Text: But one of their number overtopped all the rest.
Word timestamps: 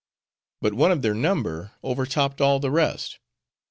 But 0.61 0.73
one 0.73 0.91
of 0.91 1.03
their 1.03 1.13
number 1.13 1.73
overtopped 1.83 2.41
all 2.41 2.59
the 2.59 2.71
rest. 2.71 3.19